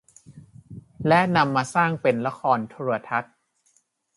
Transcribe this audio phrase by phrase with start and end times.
[1.07, 3.33] และนำมาสร้างเป็นละครโทรทัศน์